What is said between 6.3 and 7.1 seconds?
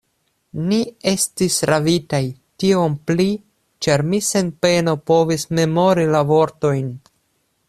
vortojn.